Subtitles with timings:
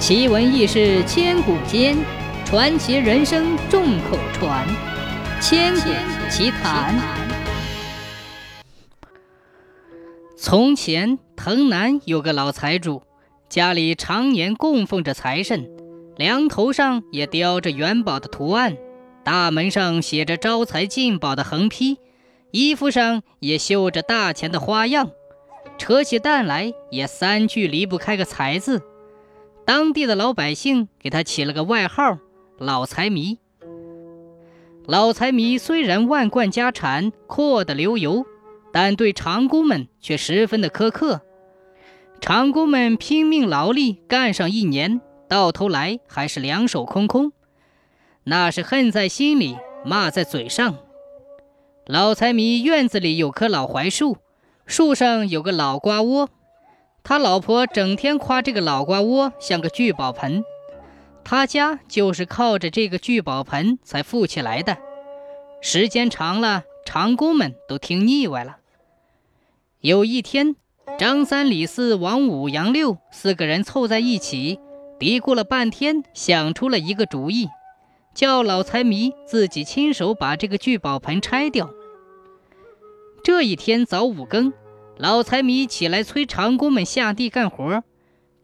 [0.00, 1.94] 奇闻异事千古间，
[2.46, 4.66] 传奇人生众口传。
[5.42, 5.90] 千古
[6.30, 6.98] 奇谈。
[10.38, 13.02] 从前，藤南有个老财主，
[13.50, 15.68] 家里常年供奉着财神，
[16.16, 18.78] 梁头上也雕着元宝的图案，
[19.22, 21.98] 大门上写着招财进宝的横批，
[22.52, 25.10] 衣服上也绣着大钱的花样，
[25.76, 28.82] 扯起蛋来也三句离不开个财字。
[29.64, 32.18] 当地的老百姓给他起了个外号
[32.58, 33.38] “老财迷”。
[34.86, 38.24] 老财迷虽然万贯家产，阔得流油，
[38.72, 41.20] 但对长工们却十分的苛刻。
[42.20, 47.32] 长工们拼命劳力干上一年，到头来还是两手空空，
[48.24, 50.78] 那是恨在心里，骂在嘴上。
[51.86, 54.16] 老财迷院子里有棵老槐树，
[54.66, 56.28] 树上有个老瓜窝。
[57.02, 60.44] 他老婆整天夸这个老瓜窝像个聚宝盆，
[61.24, 64.76] 他家就是靠着这个聚宝盆才富起来的。
[65.60, 68.58] 时间长了，长工们都听腻歪了。
[69.80, 70.56] 有一天，
[70.98, 74.58] 张三、李四、王五、杨六四个人凑在一起，
[74.98, 77.48] 嘀咕了半天，想出了一个主意，
[78.14, 81.70] 叫老财迷自己亲手把这个聚宝盆拆掉。
[83.24, 84.52] 这一天早五更。
[85.00, 87.82] 老财迷起来催长工们下地干活，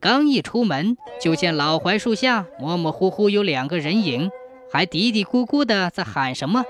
[0.00, 4.30] 刚一出门，就见老槐树下模模糊糊有两个人影，
[4.72, 6.64] 还嘀嘀咕咕的在喊什么。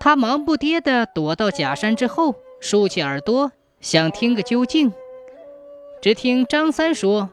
[0.00, 3.52] 他忙不迭的躲到假山之后，竖起耳朵
[3.82, 4.90] 想听个究竟。
[6.00, 7.28] 只听张三说：“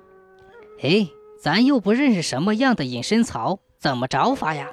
[0.83, 1.07] 哎，
[1.39, 4.69] 咱又不认识什么样的隐身草，怎么着法呀？”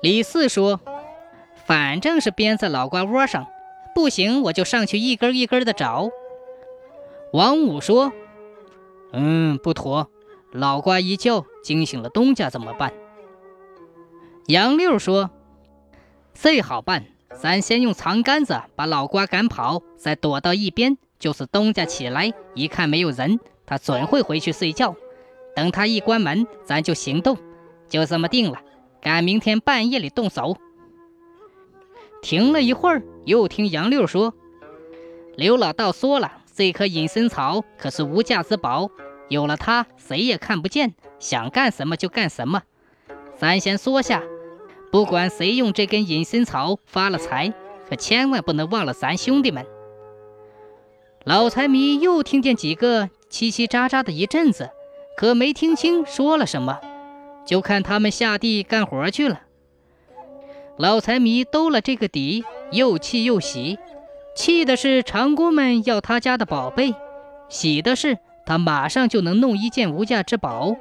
[0.00, 0.80] 李四说
[1.66, 3.44] ：“反正是编在老瓜窝上。”
[3.94, 6.10] 不行，我就上去一根一根的找。
[7.32, 8.12] 王五说
[9.12, 10.10] ：“嗯，不妥，
[10.52, 12.92] 老瓜一叫惊醒了东家怎么办？”
[14.48, 15.30] 杨六说
[16.34, 17.04] ：“最好办，
[17.34, 20.98] 咱先用长杆子把老瓜赶跑，再躲到一边。
[21.18, 24.96] 就是东家起来一看没有人，他准会回去睡觉。
[25.54, 27.38] 等他一关门，咱就行动。
[27.88, 28.58] 就这么定了，
[29.00, 30.56] 赶明天半夜里动手。”
[32.22, 34.32] 停了一会儿，又听杨六说
[35.36, 38.88] ：“刘老道说了，这棵隐身草可是无价之宝，
[39.28, 42.62] 有了它，谁也看不见，想干什么就干什么。
[43.36, 44.22] 咱先说下，
[44.92, 47.52] 不管谁用这根隐身草发了财，
[47.88, 49.66] 可千万不能忘了咱兄弟们。”
[51.26, 54.70] 老财迷又听见几个叽叽喳喳的一阵子，
[55.16, 56.80] 可没听清说了什么，
[57.44, 59.40] 就看他们下地干活去了。
[60.78, 63.78] 老财迷兜了这个底，又气又喜。
[64.34, 66.94] 气的是长工们要他家的宝贝，
[67.50, 70.74] 喜的是他马上就能弄一件无价之宝。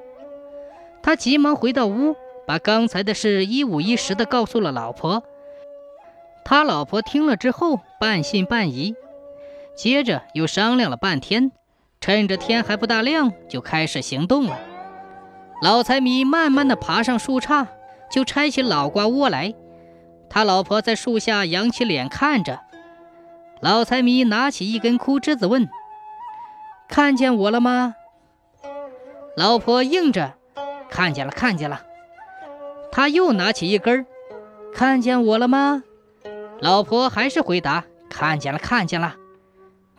[1.04, 2.16] 他急忙回到屋，
[2.48, 5.24] 把刚才的事一五一十的告诉了老婆。
[6.46, 8.96] 他老婆听了之后，半信半疑，
[9.76, 11.52] 接着又商量了半天，
[12.00, 14.58] 趁着天还不大亮，就开始行动了。
[15.62, 17.68] 老财迷慢慢的爬上树杈，
[18.10, 19.54] 就拆起老瓜窝来。
[20.34, 22.62] 他老婆在树下仰起脸看着，
[23.60, 25.70] 老财迷拿起一根枯枝子问
[26.88, 27.96] ：“看见我了吗？”
[29.36, 30.36] 老婆应着
[30.90, 31.82] ：“看见了，看见了。”
[32.94, 34.06] 他又拿起一根
[34.74, 35.84] ：“看见我了吗？”
[36.62, 39.18] 老婆还是回答：“看见了，看见了。”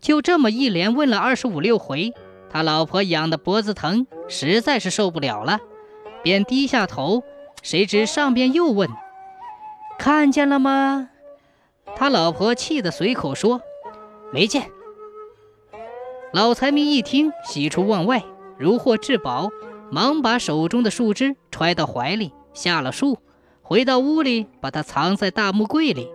[0.01, 2.15] 就这么一连问了二十五六回，
[2.51, 5.61] 他老婆痒得脖子疼，实在是受不了了，
[6.23, 7.23] 便低下头。
[7.63, 8.89] 谁知上边又问。
[10.05, 11.11] 看见了吗？
[11.95, 13.61] 他老婆气得随口说
[14.35, 14.69] ：“没见。”
[16.35, 18.25] 老财迷一听，喜出望外，
[18.59, 19.51] 如获至宝，
[19.93, 23.19] 忙把手中的树枝揣到怀里，下了树，
[23.63, 26.09] 回到屋里，把它藏在大木柜里。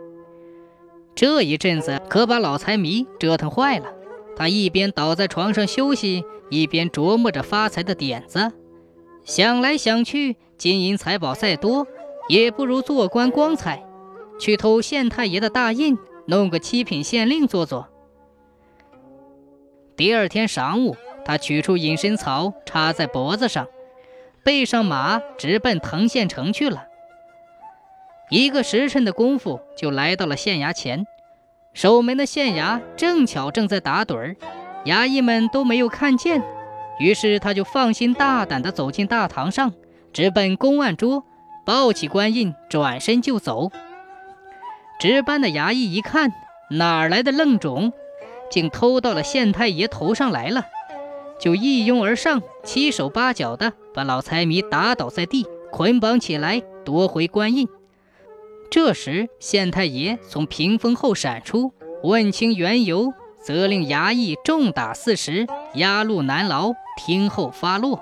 [1.16, 3.86] 这一阵子可把老财迷折腾坏了。
[4.36, 8.52] 他一边倒在床上休息，一边琢磨着发财的点子。
[9.23, 11.88] 想来想去，金银财宝再多。
[12.29, 13.86] 也不如做官光彩，
[14.39, 15.97] 去偷县太爷的大印，
[16.28, 17.87] 弄个七品县令做做。
[19.95, 20.95] 第二天晌午，
[21.25, 23.67] 他取出隐身草，插在脖子上，
[24.43, 26.85] 背上马，直奔藤县城去了。
[28.29, 31.05] 一个时辰的功夫，就来到了县衙前。
[31.73, 34.35] 守门的县衙正巧正在打盹儿，
[34.85, 36.43] 衙役们都没有看见，
[36.99, 39.73] 于是他就放心大胆地走进大堂上，
[40.13, 41.23] 直奔公案桌。
[41.66, 43.72] 抱起官印，转身就走。
[44.99, 46.34] 值班的衙役一看，
[46.72, 47.94] 哪来的愣种，
[48.49, 50.66] 竟偷到了县太爷头上来了。
[51.40, 57.67] 就一拥而上，七手八脚的把老财迷打倒在地，捆绑起来夺回官印。
[58.72, 61.72] 这时，县太爷从屏风后闪出，
[62.02, 63.14] 问清缘由，
[63.44, 65.46] 责令衙役重打四十，
[65.76, 68.02] 押入南牢，听候发落。